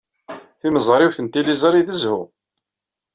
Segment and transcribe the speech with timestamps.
[0.59, 2.19] Timeẓriwt n tliẓri d zzhu.